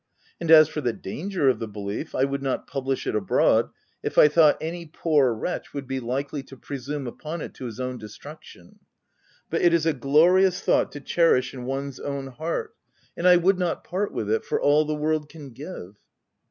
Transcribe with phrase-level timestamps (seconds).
[0.39, 3.69] And as for the danger of the belief, I would not publish it abroad,
[4.01, 7.79] if I thought any poor wretch would be likely to presume upon it to his
[7.79, 8.79] own destruction,
[9.51, 12.73] but it is a glorious thought to cherish in one's own heart,
[13.15, 15.51] and I 14 THE TENANT would not part with it for all the world can
[15.51, 15.97] give